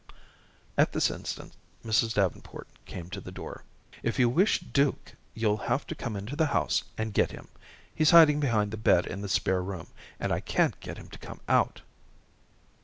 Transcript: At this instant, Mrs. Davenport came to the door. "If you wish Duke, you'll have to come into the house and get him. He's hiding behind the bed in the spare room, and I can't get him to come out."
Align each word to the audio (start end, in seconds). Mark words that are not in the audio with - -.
At 0.79 0.93
this 0.93 1.11
instant, 1.11 1.53
Mrs. 1.85 2.15
Davenport 2.15 2.67
came 2.85 3.11
to 3.11 3.21
the 3.21 3.31
door. 3.31 3.63
"If 4.01 4.17
you 4.17 4.29
wish 4.29 4.59
Duke, 4.61 5.13
you'll 5.35 5.57
have 5.69 5.85
to 5.85 5.93
come 5.93 6.15
into 6.15 6.35
the 6.35 6.47
house 6.47 6.83
and 6.97 7.13
get 7.13 7.29
him. 7.29 7.49
He's 7.93 8.09
hiding 8.09 8.39
behind 8.39 8.71
the 8.71 8.77
bed 8.77 9.05
in 9.05 9.21
the 9.21 9.29
spare 9.29 9.61
room, 9.61 9.89
and 10.19 10.31
I 10.31 10.39
can't 10.39 10.79
get 10.79 10.97
him 10.97 11.09
to 11.09 11.19
come 11.19 11.41
out." 11.47 11.83